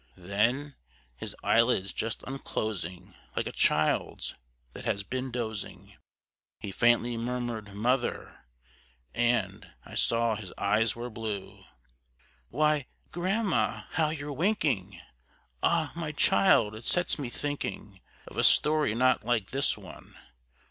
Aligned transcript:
Then, 0.17 0.73
his 1.15 1.35
eyelids 1.43 1.93
just 1.93 2.23
unclosing 2.23 3.13
like 3.35 3.45
a 3.45 3.51
child's 3.51 4.33
that 4.73 4.83
has 4.83 5.03
been 5.03 5.29
dozing, 5.29 5.95
He 6.59 6.71
faintly 6.71 7.17
murmured, 7.17 7.75
"Mother!" 7.75 8.45
and 9.13 9.71
I 9.85 9.93
saw 9.93 10.33
his 10.35 10.51
eyes 10.57 10.95
were 10.95 11.11
blue. 11.11 11.65
"Why, 12.49 12.87
grandma, 13.11 13.83
how 13.91 14.09
you're 14.09 14.33
winking!" 14.33 14.99
Ah, 15.61 15.91
my 15.95 16.11
child, 16.11 16.73
it 16.73 16.83
sets 16.85 17.19
me 17.19 17.29
thinking 17.29 18.01
Of 18.25 18.37
a 18.37 18.43
story 18.43 18.95
not 18.95 19.23
like 19.23 19.51
this 19.51 19.77
one. 19.77 20.15